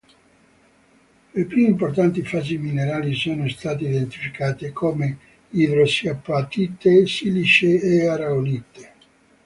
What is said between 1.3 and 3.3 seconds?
Le più importanti fasi minerali